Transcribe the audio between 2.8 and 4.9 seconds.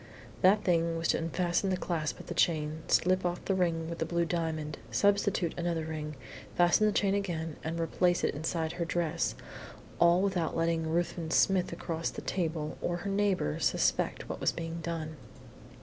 slip off the ring with the blue diamond,